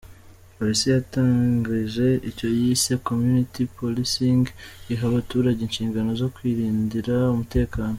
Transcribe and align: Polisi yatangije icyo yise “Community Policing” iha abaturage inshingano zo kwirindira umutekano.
Polisi 0.55 0.85
yatangije 0.95 2.07
icyo 2.29 2.47
yise 2.59 2.91
“Community 3.07 3.61
Policing” 3.77 4.45
iha 4.93 5.03
abaturage 5.11 5.59
inshingano 5.63 6.09
zo 6.21 6.27
kwirindira 6.35 7.15
umutekano. 7.35 7.89